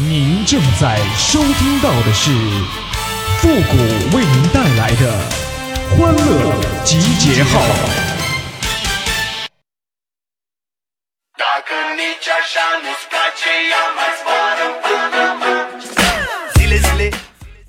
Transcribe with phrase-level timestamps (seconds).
[0.00, 2.30] 您正在收听到的是
[3.38, 5.12] 复古为您带来的
[5.90, 7.60] 欢乐集结号。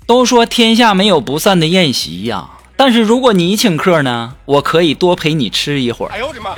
[0.06, 6.10] 都说天下没有不散的宴席呀，但是如果你请客呢，我可以多陪你吃一会儿。
[6.12, 6.54] 哎呦我的妈！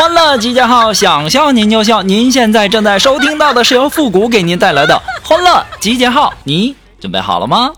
[0.00, 2.02] 欢乐集结号，想笑您就笑。
[2.02, 7.70] 您现在正在收听到的是由复古给您带来的欢乐集结号，你准备好了吗？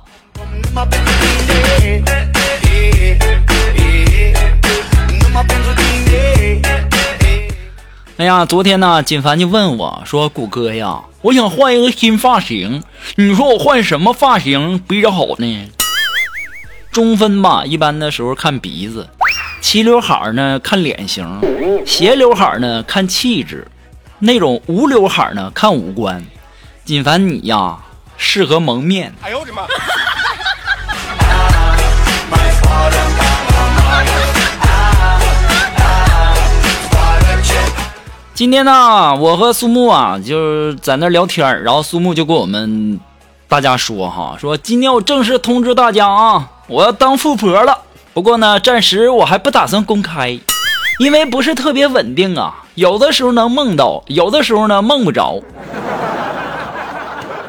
[8.18, 12.84] 哎呀，昨天呢，锦凡就问我说：“谷哥呀，我想换一个新发型，
[13.16, 15.68] 你说我换什么发型比较好呢？”
[16.92, 19.08] 中分吧，一般的时候看鼻子；
[19.62, 21.24] 齐刘海呢，看脸型；
[21.86, 23.58] 斜刘海呢，看气质；
[24.18, 26.22] 那种无刘海呢，看五官。
[26.84, 27.78] 锦凡，你呀，
[28.16, 29.14] 适合蒙面。
[29.22, 29.62] 哎呦我的妈！
[38.34, 42.98] 今天呢，我和苏木啊，就是在那聊天然后苏木就跟我们
[43.46, 47.78] 大家说哈，说今天我正式通知大家啊，我要当富婆了。
[48.14, 50.38] 不过呢，暂时我还不打算公开，
[50.98, 55.40] 因为不是特别稳定啊，有的时候能梦到，有的时候呢梦不着。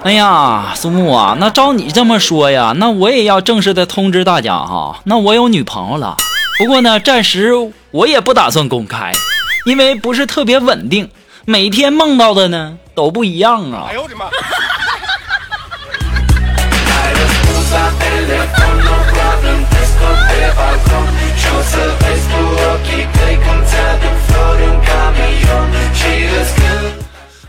[0.03, 6.15] 哎呀，苏木啊，那照你这么说呀，那我也要正式的通知大家哈，那我有女朋友了。
[6.57, 7.51] 不过呢，暂时
[7.91, 9.11] 我也不打算公开。
[9.65, 11.09] 因为不是特别稳定，
[11.45, 13.85] 每天梦到的呢都不一样啊！
[13.89, 14.25] 哎呦我的妈！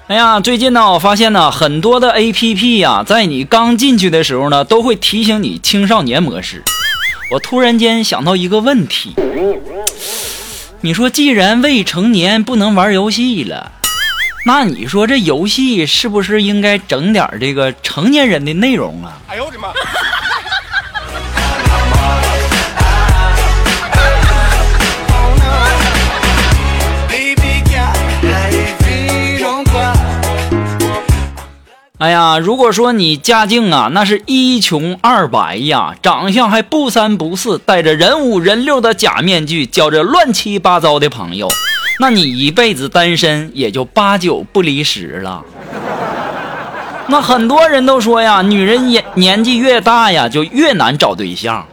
[0.07, 6.63] 哎呀，最近呢，我发现呢，很多的 A P P 呀，在你刚进去的时候呢，都会提醒你青少年模式。
[7.31, 9.15] 我突然间想到一个问题。
[10.83, 13.73] 你说，既然未成年不能玩游戏了，
[14.47, 19.19] 那你说这游戏是不是应该整点这个成年人的内容啊？
[19.27, 19.69] 哎呦我的妈！
[31.99, 41.49] 哎呀，如果说你家境啊，那是一穷二白呀，长相还不三不四，戴着人五人六的假面具，交着乱七八糟的朋友，
[42.01, 45.45] 那你一辈子单身也就八九不离十了。
[47.07, 51.65] 那很多人都说呀，女人年年纪越大呀，就越难找对象，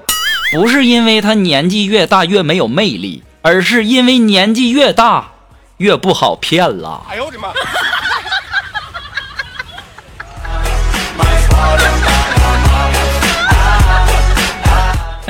[0.53, 5.31] 不是因为她年纪越大越没有魅力，而是因为年纪越大
[5.77, 7.01] 越不好骗了。
[7.09, 7.47] 哎呦我的妈！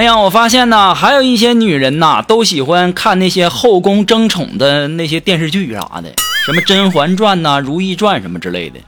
[0.02, 6.12] 哎呀，我发现呢，还有一些女人呐，都喜欢看那些后宫争宠的那些电视剧啥的，
[6.44, 8.80] 什么《甄嬛传》呐、《如懿传》什么之类的，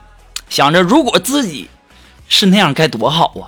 [0.49, 1.69] 想着如果自己
[2.27, 3.45] 是那样该多好啊！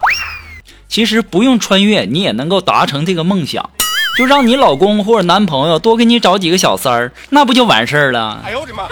[0.87, 3.67] 其实不用穿越，你也能够达成这个梦想，
[4.15, 8.43] 就让你老公或者男朋友多给你找几个小三儿，那不就完事儿了？
[8.45, 8.83] 哎呦我的妈！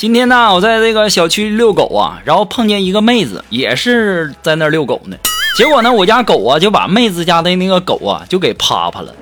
[0.00, 5.16] 今天呢，我在这个小区遛狗啊，然后碰见一个妹子，也是在那遛狗呢。
[5.58, 9.14] 结果呢，我家狗啊就把妹子家的那个狗啊就给趴趴了。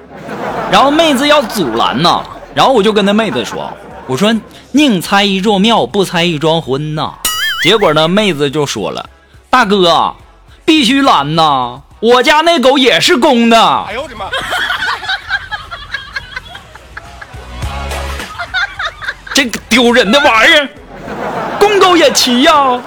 [0.71, 2.22] 然后妹子要阻拦呐，
[2.55, 3.69] 然后我就跟那妹子说
[4.06, 4.33] ：“我说
[4.71, 7.12] 宁拆一座庙，不拆一桩婚呐。”
[7.65, 9.11] 结果呢，妹子就说了
[9.50, 10.15] ：“大哥，
[10.65, 14.27] 必须拦呐，我家那狗也是公的。”哎呦我的妈！
[19.38, 20.69] 这个丢人的玩意儿，
[21.60, 22.81] 公狗也骑呀！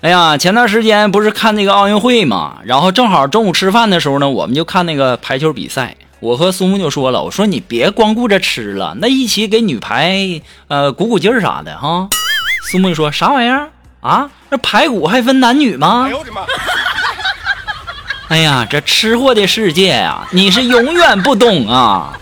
[0.00, 5.96] 哎呀，前段时间不是看那个奥运会嘛，然后正好中午吃饭的时候呢，我们就看那个排球比赛。
[6.20, 12.08] 我和苏木就说了，我说你别光顾着吃了，那一起给女排呃鼓鼓劲儿啥的哈。
[12.70, 13.70] 苏木就说啥玩意儿？
[14.04, 16.02] 啊，那排骨还分男女吗？
[16.04, 16.42] 哎呦我的妈！
[18.28, 22.12] 哎呀，这吃货的世界啊，你是永远不懂啊！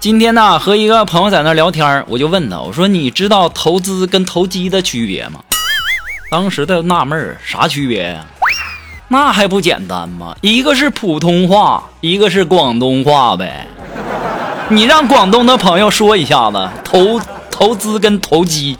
[0.00, 5.38] 今天呢，和一个朋友在那聊天，我就问他，我说你知道投资跟投机的区别吗？
[6.28, 8.24] 当时他纳闷儿，啥区别呀？
[9.12, 10.36] 那还不简单吗？
[10.40, 13.66] 一个是普通话，一个是广东话呗。
[14.68, 17.20] 你让广东的朋友说一下子，投
[17.50, 18.76] 投资跟投机。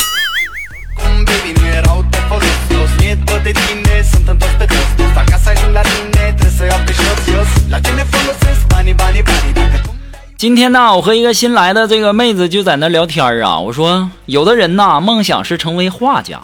[10.38, 13.59] 今天呢，我和一个新来的这个妹子就在那聊天啊。
[13.59, 16.38] 我说，有的人呐，梦想是成为画家；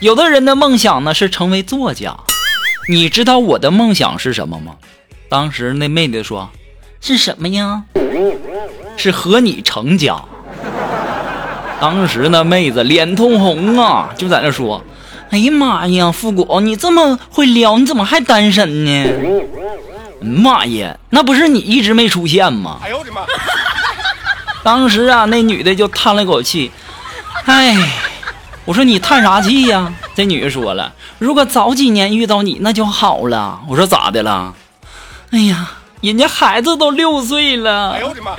[0.00, 2.16] 有的人的梦想呢是成为作家。
[2.90, 4.76] 你知道我的梦想是什么吗？
[5.28, 6.48] 当时那妹子说
[7.02, 7.82] ：“是什么呀？
[8.96, 10.16] 是和你成家。”
[11.78, 14.82] 当时那妹子脸通红啊，就在那说
[15.28, 19.06] ：“哎呀妈呀，复古，你这么会撩，你怎么还单身呢？”
[20.24, 22.78] 妈呀，那不是你一直没出现吗？
[22.82, 23.20] 哎呦我的妈！
[24.64, 26.72] 当时啊，那女的就叹了口气，
[27.44, 27.76] 哎，
[28.68, 29.90] 我说你叹啥气呀？
[30.14, 33.60] 这女的说了，如果早几年遇到你，那就好了。
[33.66, 34.52] 我说咋的了？
[35.30, 35.70] 哎呀，
[36.02, 37.92] 人家孩子都六岁了。
[37.92, 38.32] 哎呦我的妈！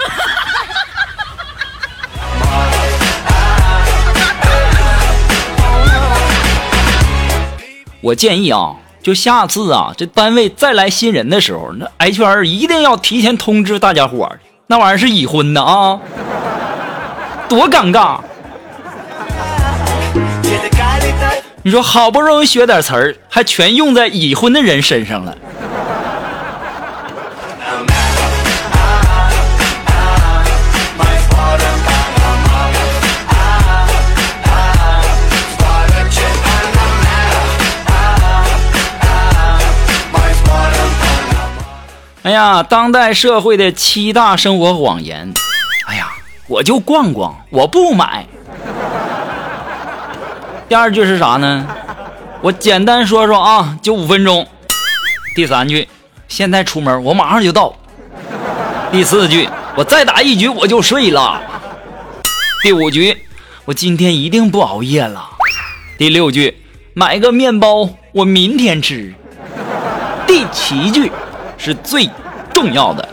[8.02, 8.76] 我建议啊。
[9.02, 16.00] 就下次啊，这单位再来新人的时候，那 HR 一定要提前通知大家伙儿，那玩意儿是已婚的啊，
[17.48, 18.20] 多尴尬！
[21.62, 25.36] 你说好不容易学点词儿，还全用在已婚的人身上了。
[42.24, 45.34] 哎呀，当代社会的七大生活谎言。
[45.88, 46.08] 哎呀，
[46.48, 48.26] 我就逛逛，我不买。
[50.70, 51.66] 第二句是啥呢？
[52.42, 54.48] 我简单说说啊，就五分钟。
[55.34, 55.90] 第三句，
[56.28, 57.76] 现在出门我马上就到。
[58.92, 61.42] 第四句，我再打一局我就睡了。
[62.62, 63.18] 第五句，
[63.66, 65.28] 我今天一定不熬夜了。
[65.98, 66.64] 第六句，
[66.94, 69.14] 买个面包，我明天吃。
[70.28, 71.12] 第七句。
[71.62, 72.10] 是最
[72.54, 73.06] 重要的，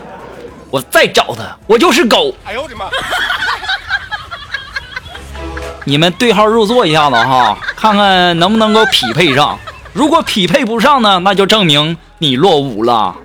[0.69, 2.33] 我再找他，我就是狗。
[2.45, 2.85] 哎呦我的妈！
[5.89, 9.57] 你们对号入座一下子哈， 看看能不能够匹配上。
[9.93, 13.15] 如果匹配不上呢，那就证明你落伍了。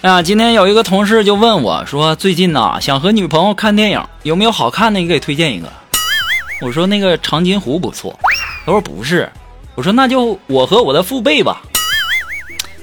[0.00, 4.98] 啊，今天有一个同事就问我说：“最近呐，想和女朋友看电影，有没有好看的？
[4.98, 5.70] 你给推荐一个。”
[6.64, 8.18] 我说：“那个长津湖不错。”
[8.64, 9.30] 他说：“不是。”
[9.80, 11.62] 我说：“那就我和我的父辈吧。”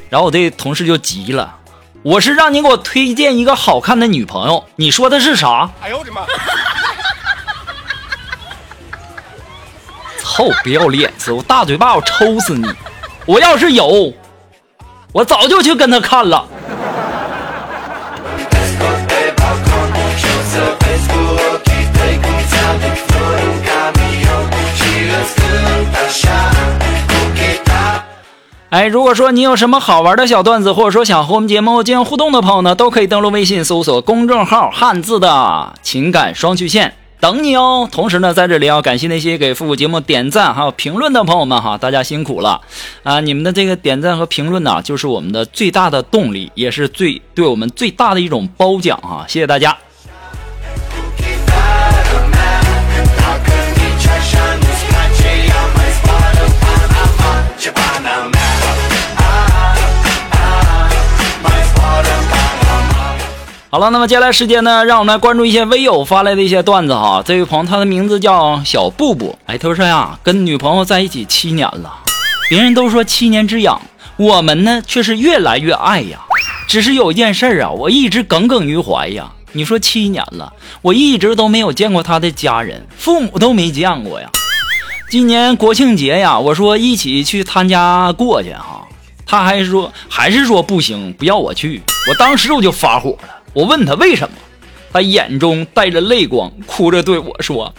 [0.10, 1.56] 然后我这同事就急了
[2.02, 6.26] ：“我是让你给我推荐一个好看的女朋友，你说的是啥？”哎呦我的妈！
[10.24, 11.32] 臭不要脸子！
[11.32, 12.68] 我大嘴巴我抽死你！
[13.28, 14.12] 我要是有，
[15.12, 16.48] 我早就去跟他看了。
[28.70, 37.88] 哎，如果说你有什么好玩的小段子，或者说想和我们节目进行互动的朋友呢，都可以登录微信搜索公众号“汉字的情感双曲线”，等你哦。
[37.90, 42.60] 同时呢，在这里要感谢那些给复古节目点赞还有评论的朋友们哈，大家辛苦了
[43.04, 43.22] 啊！
[43.22, 49.78] 你们的这个点赞和评论呢，就是我们的最大的动力，也是最对我们最大的一种褒奖哈，谢谢大家。
[63.70, 67.22] 好了，那么接下来时间呢，让我们来关注一些微友发来的一些段子哈。
[67.26, 71.94] 这位朋友他的名字叫小布布，哎，他说呀，跟女朋友在一起七年了，
[72.50, 73.82] 别人都说七年之痒，
[74.16, 76.20] 我们呢却是越来越爱呀。
[76.66, 79.34] 只是有一件事啊，我一直耿耿于怀呀。
[79.52, 84.30] 你说七年了，我一直都没有见过他的家人，父母都没见过呀。
[85.10, 88.88] 今年国庆节呀，我说一起去他家过去哈，
[89.26, 91.84] 他还说还是说不行，不要我去。
[92.10, 93.34] 我当时我就发火了。
[93.58, 94.38] 我问他为什么，
[94.94, 97.74] 他眼中带着泪光，哭着对我说：“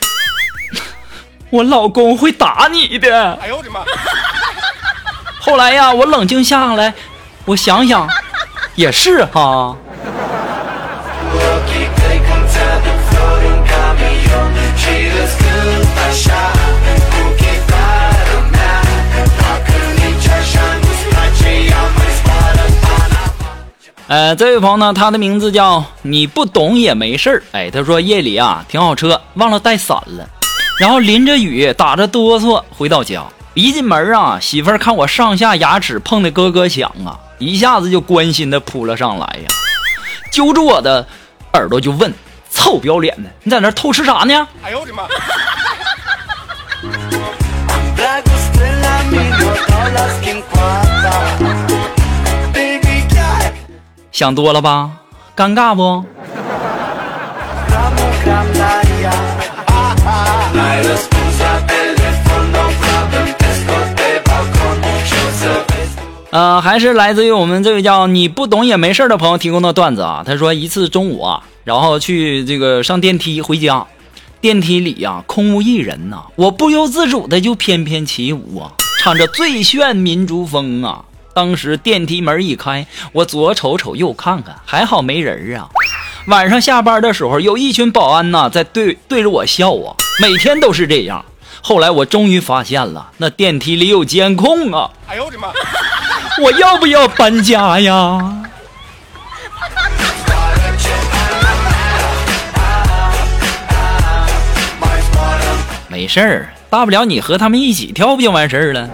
[1.50, 3.84] 我老公会打你的。”哎呦我的妈！
[5.38, 6.92] 后来呀，我冷静下来，
[7.44, 8.08] 我想想，
[8.74, 9.76] 也是哈。
[24.08, 27.42] 呃，这位朋友呢，他的名字叫你不懂也没事儿。
[27.52, 30.26] 哎，他说夜里啊停好车，忘了带伞了，
[30.80, 33.22] 然后淋着雨，打着哆嗦回到家。
[33.52, 39.48] 一进门啊，媳妇儿看我上下牙齿碰的咯咯响啊，一下子就关心的扑了上来呀，
[40.32, 41.06] 揪住我的
[41.52, 42.10] 耳朵就问
[42.50, 45.02] ：“臭不要脸的，你在那偷吃啥呢？”哎呦我的妈！
[54.18, 54.90] 想多了吧？
[55.36, 56.04] 尴尬不？
[66.32, 70.24] 呃，还是来自于我们这位叫你不懂也没事的朋友提供的段子啊。
[70.26, 73.86] 他说一次中午啊，然后去这个上电梯回家，
[74.40, 81.04] 电梯里呀空无一人呐，我不由自主的就翩翩起舞啊，唱着最炫民族风啊。
[81.38, 85.68] 当时电梯门一开，我左瞅瞅右看看，还好没人啊。
[86.26, 91.24] 晚上下班的时候，有一群保安呐在对对着我笑啊，每天都是这样。
[91.62, 94.90] 后来我终于发现了，那电梯里有监控啊！
[95.06, 95.52] 哎呦我的妈！
[96.42, 98.34] 我要不要搬家呀？
[105.86, 108.90] 没事儿，大不了你和他们一起跳不就完事儿了？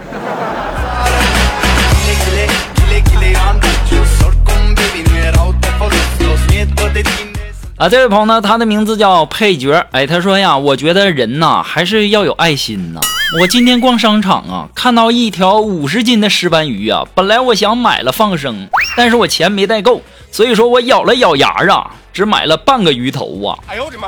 [7.77, 9.85] 啊，这位朋友呢，他的名字叫配角。
[9.91, 13.01] 哎，他说呀，我觉得人呐还是要有爱心呐。
[13.41, 20.01] 我今天逛商场啊，看到一条五十斤的石斑鱼啊，本来我想买了放生，但是我钱没带够，
[20.31, 23.59] 所以说我咬了咬牙啊，只买了半个鱼头啊。
[23.67, 24.07] 哎呦我的妈！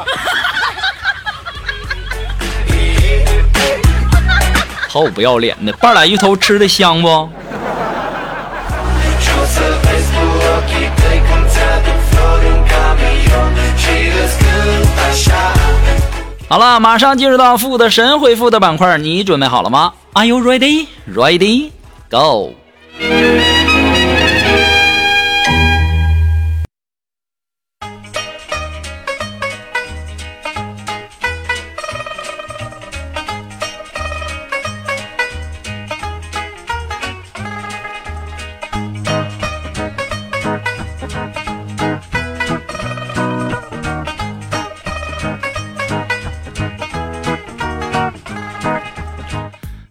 [4.88, 7.30] 好不要脸的，半拉鱼头吃的香不？
[16.50, 20.88] 好了，马上进入到复的神回复的板块，你准备好了吗？Are you ready?
[21.14, 21.72] Ready?
[22.10, 22.54] Go!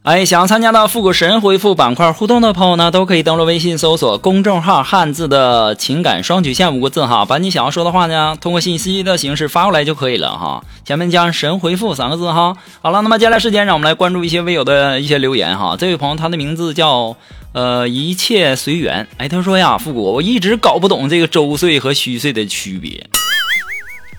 [0.07, 10.63] 哎，想参加到复古神回复板块互动的朋友呢，都可以登录微信搜索公众号“汉字的情感双曲线”五个字哈，把你想要说的话呢，通过信息的形式发过来就可以了哈。
[10.85, 12.57] 前面加上“神回复”三个字哈。
[12.81, 15.75] 好了，那么接下来时间，让我们来关注一些微友的一些留言哈。
[15.77, 17.17] 这位朋友他的名字叫
[17.51, 19.09] 呃一切随缘。
[19.17, 23.05] 哎，他说呀，复古，我一直搞不懂这个周岁和虚岁的区别。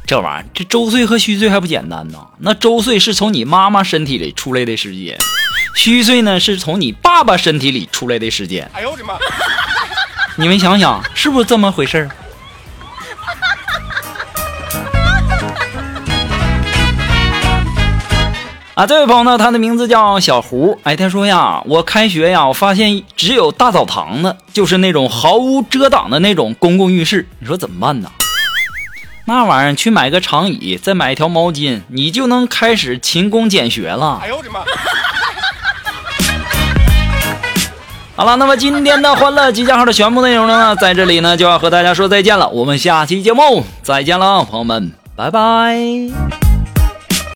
[0.06, 2.18] 这玩意儿，这周岁和虚岁还不简单呢？
[2.40, 5.18] 那周岁是从你妈妈身体里出来的时间。
[5.78, 8.68] 虚岁呢，是从你爸爸身体里出来的时间。
[8.74, 9.14] 哎呦我的妈！
[10.36, 12.10] 你们想想，是不是这么回事儿？
[18.74, 20.80] 啊，这位朋友呢，他的名字叫小胡。
[20.82, 27.28] 哎，他说呀，我开学呀，我发现只有大澡堂子，就是那种毫无遮挡的那种公共浴室。
[27.38, 28.12] 你说怎么办呢？
[29.26, 34.20] 那玩意儿，去买个长椅，再买一条毛巾，你就能开始勤工俭学了。
[34.24, 34.62] 哎呦我的妈！
[38.18, 42.50] 好了，那么今天的欢乐集结号的全部内容呢，在这里呢就要和大家说再见了。
[42.50, 46.47] 我们下期节目再见了，朋友们，拜拜。